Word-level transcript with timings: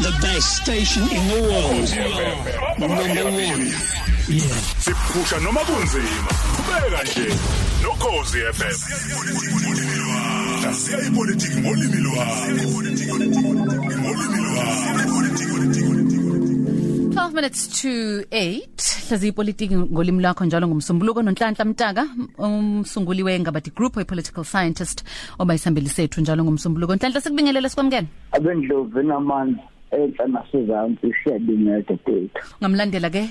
The 0.00 0.12
best 0.22 0.62
station 0.62 1.02
in 1.04 1.28
the 1.28 1.40
world. 1.48 1.88
Number 2.78 2.96
one. 2.96 3.60
Yeah. 4.28 4.46
siphusha 4.84 5.38
noma 5.40 5.60
kunzima 5.60 6.30
qhubeka 6.56 7.02
nje 7.02 7.34
nokhozi 7.82 8.38
FM 8.52 8.76
hlaziya 10.60 10.98
ipolitiki 11.06 11.56
ngolimi 11.60 11.96
lwakho 11.96 12.50
ngolimi 13.98 14.40
lwakho 14.44 16.09
12 17.20 17.34
minutes 17.34 17.68
to 17.82 17.88
8 18.30 19.08
hlazi 19.08 19.28
ipolitiki 19.28 19.76
ngolimi 19.76 20.22
lakho 20.22 20.44
njalo 20.44 20.68
ngumsombuluko 20.68 21.22
nonhlanhla 21.22 21.64
mtaka 21.64 22.08
umsunguli 22.38 23.22
wengabadi 23.22 23.70
group 23.70 23.98
a 23.98 24.04
political 24.04 24.44
scientist 24.44 25.04
obayisambeli 25.38 25.88
sethu 25.88 26.20
njalo 26.20 26.44
ngumsombuluko 26.44 26.96
nhlanhla 26.96 27.20
sikubingelele 27.20 27.68
sikwamukela 27.68 28.06
abendlovu 28.32 29.02
namanzi 29.02 29.60
enhla 29.90 30.26
nasezantsi 30.26 31.14
siyabingelela 31.24 31.82
tethu. 31.82 32.30
Ngamlandela 32.62 33.10
ke 33.10 33.22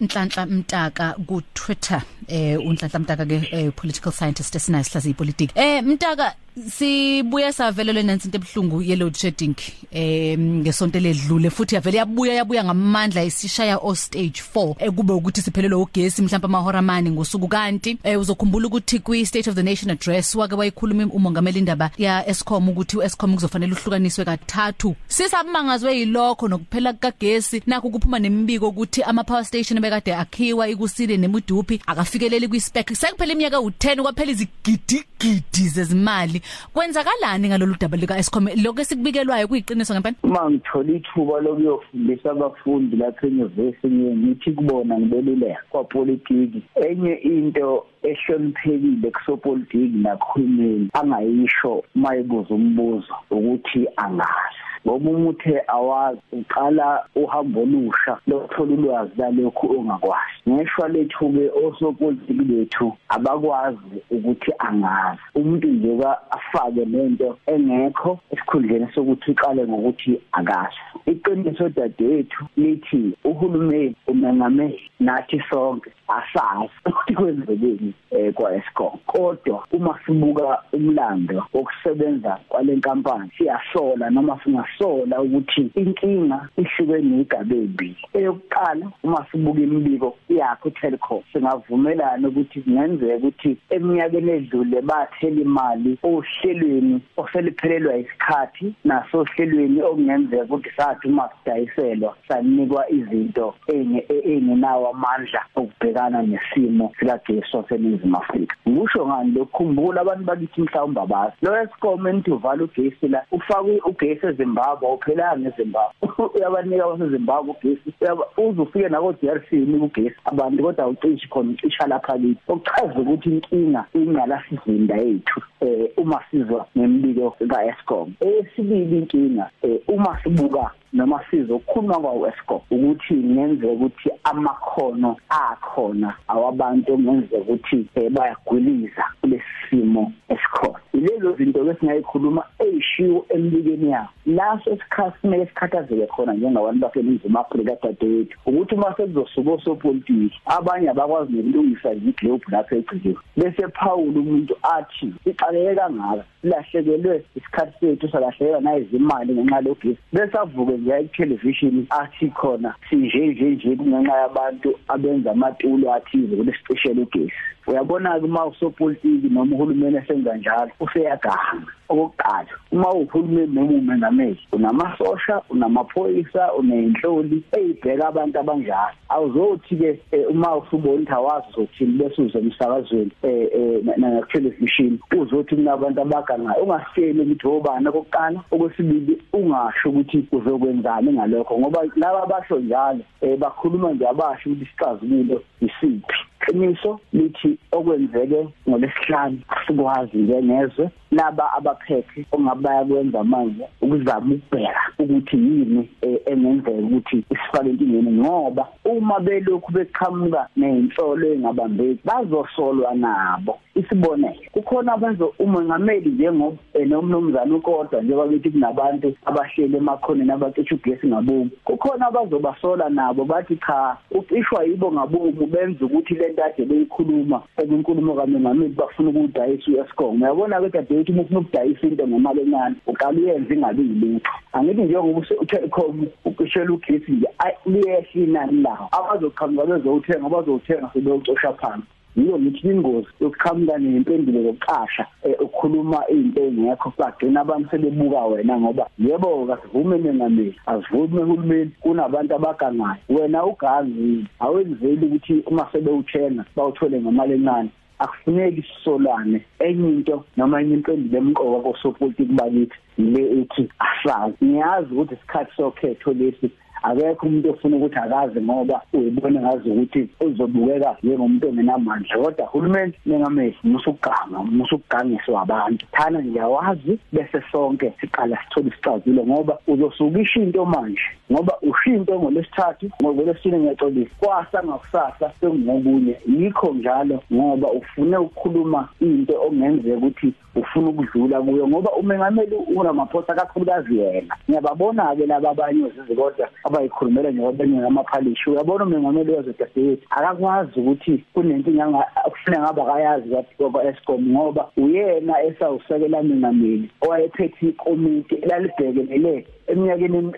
@nhlanhla 0.00 0.46
mtaka 0.46 1.14
ku 1.26 1.42
Twitter 1.54 2.02
eh 2.28 2.58
unhlanhla 2.58 2.98
mtaka 2.98 3.24
ke 3.26 3.48
eh, 3.52 3.72
political 3.76 4.12
scientist 4.12 4.54
esinayo 4.54 4.84
sihlazi 4.84 5.10
ipolitiki. 5.10 5.52
Eh 5.54 5.82
mtaka 5.84 6.34
sibuya 6.70 7.52
savelelwe 7.52 8.02
nansi 8.02 8.28
into 8.28 8.38
ebhlungu 8.38 8.82
ye 8.82 8.96
load 8.96 9.16
shedding 9.16 9.56
eh 9.90 10.38
ngesonto 10.38 11.00
ledlule 11.00 11.50
futhi 11.50 11.74
yavele 11.74 11.98
yabuya 11.98 12.34
yabuya 12.34 12.64
ngamandla 12.64 13.24
isishaya 13.24 13.78
o 13.78 13.94
stage 13.94 14.42
4 14.54 14.74
ekube 14.78 15.12
ukuthi 15.12 15.42
siphelelwe 15.42 15.82
ugesi 15.82 16.22
mhlawumbe 16.22 16.46
amahora 16.46 16.78
amane 16.78 17.10
ngosuku. 17.10 17.48
Kanti 17.48 17.98
eh, 18.02 18.20
uzokhumbula 18.20 18.66
ukuthi 18.66 18.98
kwi 18.98 19.26
state 19.26 19.48
of 19.48 19.54
the 19.54 19.62
nation 19.62 19.90
address 19.90 20.34
wake 20.34 20.54
wayikhuluma 20.54 21.06
umongameli 21.06 21.58
indaba 21.58 21.90
ya 21.98 22.28
Eskom 22.28 22.68
ukuthi 22.68 22.96
uEskom 22.96 23.34
kuzofanele 23.34 23.72
uhlukaniswe 23.72 24.24
kathathu. 24.24 24.96
Sisabangazwe 25.08 25.98
yilokho 25.98 26.48
nokuphela 26.48 26.92
kagesi 26.92 27.62
nakho 27.66 27.90
kuphuma 27.90 28.18
nemibiko 28.18 28.68
ukuthi 28.68 29.02
ama 29.02 29.24
power 29.24 29.44
station 29.44 29.80
bekade 29.80 30.14
akhiwa 30.14 30.68
ikusile 30.68 31.16
nemudupi 31.16 31.80
akafikeleli 31.86 32.48
kwi 32.48 32.60
spec 32.60 32.94
sekuphela 32.94 33.32
iminyaka 33.32 33.56
u10 33.56 34.02
kwaphela 34.02 34.32
izigidi 34.32 35.04
gidi 35.20 35.68
zezimali. 35.68 36.42
Kwenzakalani 36.74 37.48
ngalolu 37.48 37.74
daba 37.80 37.96
lika 37.96 38.18
Eskom 38.18 38.48
lokho 38.62 38.80
esikubikelwayo 38.80 39.48
kuyiqiniso 39.48 39.94
ngempela? 39.94 40.16
Uma 40.22 40.50
ngithola 40.50 40.92
ithuba 40.92 41.40
lokuyofundisa 41.40 42.30
abafundi 42.30 42.96
lapha 42.96 43.26
enyuvesi 43.26 43.86
ngithi 43.86 44.52
kubona 44.52 44.98
ngibeluleka 44.98 45.62
kwapolitiki. 45.70 46.62
Enye 46.74 47.14
into 47.14 47.86
ehloniphekile 48.02 49.10
kusopolitiki 49.10 49.96
nakuhulumeni 49.96 50.90
angayisho 50.92 51.84
mayibuza 51.94 52.54
umbuzo 52.54 53.14
ukuthi 53.30 53.86
angazi 53.96 54.57
ngoba 54.86 55.10
umuthe 55.10 55.62
awazi 55.68 56.20
uqala 56.32 57.04
uhambo 57.14 57.62
olusha 57.62 58.18
lokuthola 58.26 58.74
ulwazi 58.74 59.12
lalokhu 59.16 59.66
ongakwazi. 59.78 60.38
Ngeshwa 60.48 60.88
lethu 60.88 61.32
ke 61.32 61.50
osopolitiki 61.64 62.44
bethu 62.44 62.96
abakwazi 63.08 63.96
ukuthi 64.10 64.52
angazi. 64.58 65.20
Umuntu 65.34 65.68
nje 65.68 66.04
afake 66.30 66.84
lento 66.84 67.38
engekho 67.46 68.18
esikhundleni 68.32 68.88
sokuthi 68.94 69.30
uqale 69.30 69.66
ngokuthi 69.66 70.20
akazi. 70.32 70.82
Iqiniso 71.06 71.68
dadethu 71.68 72.44
lithi 72.56 73.12
uhulumeni 73.24 73.94
umengameli 74.06 74.90
nathi 75.00 75.42
sonke 75.50 75.90
asazi 76.08 76.70
ukuthi 76.86 77.14
kwenzekeni 77.14 77.92
eh 78.10 78.34
kwa 78.34 78.56
Eskom 78.56 78.98
kodwa 79.06 79.64
uma 79.72 79.98
sibuka 80.06 80.62
umlando 80.72 81.44
wokusebenza 81.52 82.38
kwalenkampani 82.48 83.30
siyasola 83.38 84.10
noma 84.10 84.40
singasola 84.78 85.22
ukuthi 85.22 85.70
inkinga 85.74 86.48
ihluke 86.56 87.02
negabe 87.02 87.56
embi. 87.56 87.96
Eyokuqala 88.14 88.90
uma 89.02 89.26
sibuka 89.30 89.60
imibiko 89.60 90.16
yakho 90.28 90.70
Telkom 90.70 91.22
singavumelana 91.32 92.28
ukuthi 92.28 92.60
kungenzeka 92.60 93.16
ukuthi 93.16 93.56
eminyakeni 93.70 94.30
edlule 94.30 94.82
bathela 94.82 95.40
imali 95.40 95.98
ohlelweni 96.02 97.00
oseliphelelwa 97.16 97.96
isikhathi 97.96 98.74
naso 98.84 99.24
hlelweni 99.24 99.82
okungenzeka 99.82 100.44
ukuthi 100.44 100.70
sathi 100.76 101.08
uma 101.08 101.28
sidayiselwa 101.44 102.16
sanikwa 102.28 102.90
izinto 102.90 103.54
engenawo 103.68 104.88
amandla 104.90 105.44
okubhekana 105.56 106.22
nesimo 106.22 106.92
sikagesi 106.98 107.56
waseNingizimu 107.56 108.16
Afrika. 108.16 108.56
Ngisho 108.68 109.06
ngani 109.06 109.32
lokukhumbula 109.32 110.00
abantu 110.00 110.24
bakithi 110.24 110.60
mhlawumbe 110.60 111.00
abazi. 111.00 111.36
Lo 111.42 111.62
Eskom 111.62 112.06
entuvala 112.06 112.64
ugesi 112.64 113.08
la 113.08 113.24
ufake 113.32 113.80
ugesi 113.84 114.26
eZimbabwe 114.58 114.88
uphelanga 114.88 115.48
eZimbabwe. 115.54 115.94
Uyabanika 116.34 116.86
waseZimbabwe 116.86 117.54
ugesi. 117.62 117.92
Uzufike 118.36 118.88
nako 118.88 119.12
DRC 119.12 119.52
nika 119.52 119.84
ugesi 119.84 120.16
abantu 120.24 120.62
kodwa 120.62 120.86
ucishi 120.88 121.28
khona 121.28 121.50
ucisha 121.50 121.86
lapha 121.86 122.18
kithi. 122.18 122.40
Okuchaza 122.48 123.00
ukuthi 123.00 123.28
inkinga 123.28 123.84
ingala 123.94 124.42
sizinda 124.48 124.96
yethu 124.96 125.40
eh 125.60 125.90
uma 125.96 126.20
sizwa 126.30 126.66
nemibiko 126.74 127.30
ka 127.30 127.64
Eskom 127.66 128.12
esibili 128.20 128.98
inkinga 128.98 129.50
eh 129.62 129.80
uma 129.88 130.18
sibuka 130.22 130.70
noma 130.92 131.20
sizokhuluma 131.30 132.00
kwawo 132.00 132.28
Eskom 132.28 132.60
ukuthi 132.70 133.14
ngenzeka 133.14 133.72
ukuthi 133.72 134.10
amakhono 134.24 135.16
akhona 135.28 136.14
awabantu 136.28 136.98
ngenzeka 136.98 137.36
ukuthi 137.36 137.86
bayagwiliza 138.10 139.04
kulesimo 139.20 140.12
esikhona. 140.28 140.87
Ilezo 140.98 141.32
zinto 141.36 141.64
lesingayikhuluma 141.64 142.42
eyishiwo 142.58 143.26
embikeni 143.28 143.90
yawo 143.90 144.08
laso 144.26 144.70
isikhathi 144.74 145.18
kumele 145.20 145.46
sikhathazeke 145.46 146.06
khona 146.06 146.32
njengabantu 146.32 146.80
baseNingizimu 146.80 147.38
Afrika 147.38 147.76
dadewethu 147.82 148.38
ukuthi 148.46 148.74
uma 148.74 148.94
sekuzosuka 148.96 149.50
osopolitiki 149.50 150.40
abanye 150.46 150.90
abakwazi 150.90 151.32
nokulungisa 151.32 151.92
iglobe 151.92 152.44
lapho 152.48 152.74
egcikiwe 152.76 153.16
bese 153.36 153.68
Paul 153.68 154.16
umuntu 154.18 154.54
athi 154.76 155.12
ixakeke 155.30 155.74
kangaka 155.74 156.24
silahlekelwe 156.40 157.24
isikhathi 157.36 157.74
sethu 157.80 158.08
salahleka 158.08 158.60
nayizimali 158.60 159.32
ngenxa 159.32 159.60
lokugesi 159.60 160.00
bese 160.12 160.38
avuke 160.38 160.76
nje 160.76 161.08
television 161.16 161.86
athi 161.90 162.28
khona 162.28 162.74
sinje 162.90 163.26
nje 163.26 163.44
nje 163.50 163.76
kungenxa 163.76 164.16
yabantu 164.22 164.70
abenza 164.88 165.30
amatulo 165.30 165.94
athize 165.94 166.36
kulesipesheli 166.36 167.02
ugesi. 167.02 167.42
Uyabona 167.68 168.20
kuma 168.20 168.46
usopolitiki 168.46 169.28
noma 169.28 169.56
uhulumeni 169.56 169.96
esenza 169.96 170.36
njalo 170.36 170.70
useyaganga. 170.80 171.72
Okokuqala 171.88 172.48
uma 172.72 172.90
uhulumeni 172.92 173.54
noma 173.54 173.72
umengameli 173.72 174.40
unamasosha 174.52 175.42
unamaphoyisa 175.50 176.52
unenhloli 176.52 177.42
eyibheka 177.52 178.08
abantu 178.08 178.38
abanjalo. 178.40 178.96
Awuzothi 179.08 179.76
ke 179.76 180.00
uma 180.30 180.56
usubona 180.56 180.94
ukuthi 180.98 181.12
awazi 181.12 181.46
uzothini 181.56 181.98
bese 181.98 182.22
uze 182.22 182.38
emsakazweni 182.38 183.10
eh 183.22 183.82
na 183.96 184.22
television 184.32 184.98
uzothi 185.16 185.56
kunabantu 185.56 186.00
abagangayo 186.00 186.62
ungasitsheli 186.62 187.20
ukuthi 187.20 187.46
obani 187.46 187.88
okokuqala 187.88 188.40
okwesibili 188.50 189.22
ungasho 189.32 189.88
ukuthi 189.88 190.28
uzokwenzani 190.32 191.12
ngalokho 191.12 191.58
ngoba 191.58 191.84
laba 191.96 192.26
basho 192.26 192.58
njalo 192.58 193.02
bakhuluma 193.38 193.92
nje 193.92 194.08
abasho 194.08 194.50
ukuthi 194.50 194.64
isixazululo 194.64 195.42
isiphi. 195.60 196.18
Iqiniso 196.48 197.00
lithi 197.12 197.58
okwenzeke 197.72 198.48
ngolesihlanu 198.68 199.38
sikwazi 199.66 200.18
ngezwe 200.18 200.90
laba 201.10 201.52
abaphethe 201.52 202.26
ongabaya 202.32 202.84
kwenza 202.84 203.24
manje 203.24 203.64
ukuzama 203.82 204.34
ukubheka 204.34 204.82
ukuthi 204.98 205.36
yini 205.36 205.88
engenzeka 206.26 206.70
ukuthi 206.70 207.24
isifake 207.30 207.70
intingeni 207.70 208.10
ngoba 208.10 208.68
uma 208.84 209.20
belokhu 209.20 209.72
beqhamuka 209.72 210.48
nezinsolo 210.56 211.32
engabambeki 211.32 212.00
bazosolwa 212.04 212.94
nabo. 212.94 213.58
Isibonelo 213.80 214.34
kukhona 214.52 214.92
abenzo 214.92 215.34
umongameli 215.38 216.10
njengoba 216.10 216.56
nomnumzana 216.86 217.54
ukodwa 217.56 218.02
njengoba 218.02 218.28
bethi 218.28 218.50
kunabantu 218.50 219.14
abahleli 219.24 219.76
emakhoneni 219.76 220.32
abacisha 220.32 220.74
ugesi 220.74 221.06
ngabomu. 221.06 221.50
Kukhona 221.64 222.06
abazobasola 222.06 222.88
nabo 222.88 223.24
bathi 223.24 223.56
cha 223.56 223.96
ucishwa 224.10 224.64
yibo 224.64 224.92
ngabomu 224.92 225.46
benza 225.46 225.84
ukuthi 225.84 226.14
lento 226.14 226.44
ade 226.44 226.64
beyikhuluma. 226.64 227.42
Ekunkulumo 227.56 228.14
kamongameli 228.14 228.74
bafuna 228.74 229.10
ukudayisa 229.10 229.70
uEskom. 229.70 230.22
Uyabona 230.22 230.60
ke 230.60 230.68
dadewethu 230.68 231.12
uma 231.12 231.22
ufuna 231.22 231.40
ukudayisa 231.40 231.86
into 231.86 232.06
ngemali 232.08 232.40
encane 232.40 232.76
uqala 232.86 233.18
uyenze 233.18 233.54
ingabi 233.54 233.82
yilutho. 233.82 234.30
Angithi 234.52 234.82
njengoba 234.82 235.26
uTelkom 235.40 236.06
ukishela 236.24 236.72
ugesi 236.72 237.12
nje 237.12 237.28
liyehla 237.66 238.06
inani 238.14 238.62
lawo? 238.62 238.88
Abazoqhamuka 238.92 239.66
bezowuthenga 239.66 240.26
abazowuthenga 240.26 240.90
sebeyocosha 240.92 241.52
phansi. 241.52 241.86
Yiyo 242.18 242.38
ngithi 242.38 242.68
ingozi 242.68 243.08
yokuqhamuka 243.20 243.78
nempendulo 243.78 244.40
yokuqasha 244.48 245.06
ukukhuluma 245.40 246.00
izinto 246.10 246.42
engekho 246.42 246.92
bagcina 246.98 247.40
abantu 247.40 247.70
sebebuka 247.70 248.24
wena 248.24 248.60
ngoba 248.60 248.86
yebo 248.98 249.46
kasivume 249.46 249.98
mengameli 249.98 250.54
asivume 250.66 251.22
uhulumeni 251.22 251.70
kunabantu 251.80 252.34
abagangayo. 252.34 253.00
Wena 253.08 253.44
ugangi 253.44 254.26
awenzeli 254.40 255.06
ukuthi 255.06 255.42
uma 255.46 255.68
sebewuthenga 255.72 256.44
bawuthole 256.56 257.00
ngemali 257.00 257.34
encane. 257.34 257.70
Akufuneki 257.98 258.62
sisolane 258.62 259.44
enye 259.58 259.88
into 259.88 260.24
noma 260.36 260.60
enye 260.62 260.74
impendulo 260.74 261.18
emqoka 261.18 261.60
kosopolitiki 261.60 262.32
bakithi 262.32 262.76
ile 262.98 263.40
ethi 263.40 263.68
asazi 263.78 264.36
ngiyazi 264.44 264.94
ukuthi 264.94 265.14
isikhathi 265.14 265.52
sokhetho 265.56 266.12
lesi 266.12 266.50
akekho 266.82 267.26
umuntu 267.26 267.50
ofuna 267.50 267.76
ukuthi 267.76 267.98
akaze 267.98 268.40
ngoba 268.40 268.82
uyibona 268.92 269.40
ngazi 269.40 269.70
ukuthi 269.70 270.08
uzobukeka 270.20 270.96
njengomuntu 271.02 271.48
ongenamandla. 271.48 272.16
Kodwa 272.16 272.44
uhulumeni 272.46 272.92
nengamehlo 273.06 273.58
musukuganga 273.64 274.38
musukugangiswa 274.42 275.42
abantu. 275.42 275.86
Thana 275.92 276.22
ngiyawazi 276.22 276.98
bese 277.12 277.42
sonke 277.52 277.92
siqala 278.00 278.38
sithola 278.42 278.68
isicazelo 278.68 279.26
ngoba 279.26 279.58
uzosukisha 279.66 280.40
into 280.40 280.64
manje 280.64 281.00
ngoba 281.32 281.54
ushinto 281.62 282.20
ngolesithathu 282.20 282.90
ngolesine 283.02 283.58
ngiyaxolisa 283.58 284.10
kwasa 284.20 284.62
ngakusasa 284.64 285.32
sengokunye. 285.40 286.16
Yikho 286.26 286.72
njalo 286.72 287.22
ngoba 287.32 287.68
ufune 287.72 288.16
ukukhuluma 288.16 288.88
into 289.00 289.34
ongenzeka 289.42 289.96
ukuthi 289.96 290.34
ufuna 290.54 290.88
ukudlula 290.88 291.40
kuyo 291.40 291.68
ngoba 291.68 291.90
umengameli 291.92 292.56
uRamaphosa 292.76 293.34
kakhulukazi 293.34 293.98
yena. 293.98 294.36
Ngiyababona 294.48 295.16
ke 295.16 295.26
laba 295.26 295.50
abanye 295.50 295.90
zizikodwa 295.90 296.48
abayikhulumela 296.68 297.30
nje 297.30 297.42
kwabanye 297.42 297.78
ngamaphalishi 297.78 298.50
uyabona 298.50 298.84
umengameli 298.84 299.32
wezodadewethu 299.32 300.06
akakwazi 300.10 300.80
ukuthi 300.80 301.24
kunenkinga 301.34 302.04
kufuneka 302.30 302.62
ngabe 302.62 302.82
akayazi 302.82 303.28
kwa 303.56 303.84
Eskom 303.84 304.22
ngoba 304.30 304.68
uyena 304.76 305.42
esawusekela 305.42 306.22
mengameli 306.22 306.90
owayephethe 307.04 307.66
ikomiti 307.68 308.34
elalibhekelele 308.34 309.46
eminyakeni 309.68 310.32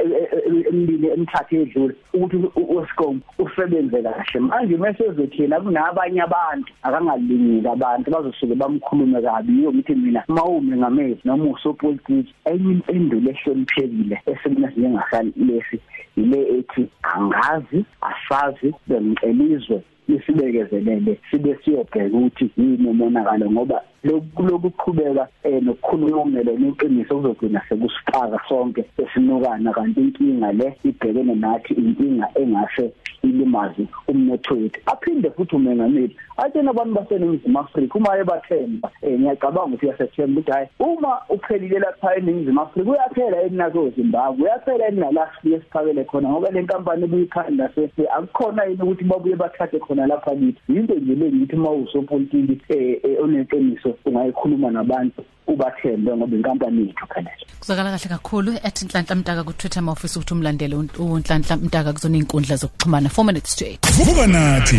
emibili 0.68 1.06
emithathu 1.14 1.56
edlule 1.56 1.94
ukuthi 2.14 2.36
uScom 2.76 3.20
usebenze 3.38 4.02
kahle. 4.02 4.40
Manje 4.40 4.76
mase 4.76 5.04
thina 5.32 5.60
kunabanye 5.60 6.22
abantu 6.22 6.72
akangalingile 6.82 7.68
abantu 7.70 8.10
bazosuke 8.10 8.54
bamkhulume 8.54 9.22
kabi. 9.22 9.52
Yiyo 9.52 9.72
ngithi 9.72 9.94
mina 9.94 10.24
mawume 10.28 10.76
ngamezi 10.76 11.20
noma 11.24 11.44
usopolitiki 11.50 12.34
enye 12.44 12.72
impendulo 12.72 13.30
ehloniphekile 13.30 14.16
esimina 14.26 14.68
njengasalesi 14.70 15.78
ile 16.20 16.40
ethi 16.58 16.88
angazi 17.02 17.84
asazi 18.10 18.74
bengcelizwe 18.86 19.82
isibekezelele 20.16 21.18
sibe 21.30 21.58
siyobheka 21.64 22.16
ukuthi 22.16 22.50
yini 22.56 22.88
umonakalo 22.88 23.50
ngoba 23.50 23.82
lokuqhubeka 24.04 25.28
eh 25.44 25.62
nokukhuluma 25.62 26.26
ngelona 26.26 26.68
iqiniso 26.68 27.16
kuzogcina 27.16 27.60
sekusifaka 27.68 28.38
sonke 28.48 28.84
esinukana 28.98 29.72
kanti 29.72 30.00
inkinga 30.00 30.52
le 30.52 30.76
ibhekene 30.84 31.34
nathi 31.34 31.74
inkinga 31.74 32.26
engase 32.34 32.92
ilimazi 33.22 33.86
umnotho 34.08 34.54
wethu. 34.54 34.80
Aphinde 34.86 35.30
futhi 35.30 35.56
umengameli 35.56 36.16
atshena 36.36 36.70
abantu 36.70 36.94
baseningizimu 36.94 37.58
Afrika 37.58 37.98
uma 37.98 38.18
ebathemba 38.18 38.90
eh 39.02 39.18
ngiyacabanga 39.18 39.66
ukuthi 39.66 39.86
uyasethemba 39.86 40.40
ukuthi 40.40 40.52
hayi 40.52 40.68
uma 40.78 41.20
uphelile 41.28 41.78
lapha 41.78 42.16
eningizimu 42.16 42.60
Afrika 42.60 42.90
uyaphela 42.90 43.42
enazo 43.42 43.90
Zimbabwe 43.90 44.44
uyaphela 44.44 44.86
enalafika 44.88 45.56
esiphakele 45.56 46.04
khona 46.04 46.28
ngoba 46.28 46.50
le 46.50 46.62
nkampani 46.62 47.06
buyikhanda 47.06 47.68
sese 47.74 48.08
akukhona 48.16 48.64
yini 48.64 48.82
ukuthi 48.82 49.04
babuye 49.04 49.36
bathathe 49.36 49.78
khona 49.78 49.99
lapha 50.06 50.30
kithi 50.30 50.60
into 50.68 50.94
nje 50.94 51.14
le 51.14 51.32
ngithi 51.32 51.56
uma 51.56 51.70
usopolitiki 51.70 52.60
eh 52.68 53.22
oneqiniso 53.22 53.96
ungayikhuluma 54.04 54.70
nabantu 54.70 55.24
ubathembe 55.46 56.16
ngoba 56.16 56.36
inkampani 56.36 56.86
yethu 56.86 57.06
phela 57.14 57.30
kuzakala 57.60 57.90
kahle 57.90 58.08
kakhulu 58.08 58.52
ethi 58.52 58.84
Nhlanhla 58.84 59.14
Mtaka 59.14 59.44
ku 59.44 59.52
Twitter 59.52 59.82
mawufisa 59.82 60.20
ukuthi 60.20 60.34
umlandele 60.34 60.76
uNhlanhla 60.98 61.56
Mtaka 61.56 61.92
kuzona 61.92 62.16
inkundla 62.16 62.56
zokuxhumana 62.56 63.08
4 63.08 63.24
minutes 63.24 63.56
to 63.56 63.64
8 63.64 63.78
vuka 64.04 64.26
nathi 64.26 64.76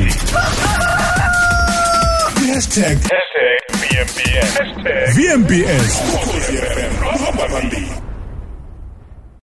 #VMBS 3.81 4.53
#VMBS 5.15 5.91